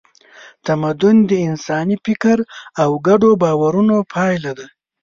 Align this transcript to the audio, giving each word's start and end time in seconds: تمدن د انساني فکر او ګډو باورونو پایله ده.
تمدن 0.67 1.15
د 1.29 1.31
انساني 1.47 1.95
فکر 2.05 2.37
او 2.83 2.89
ګډو 3.07 3.29
باورونو 3.41 3.97
پایله 4.13 4.51
ده. 4.57 4.67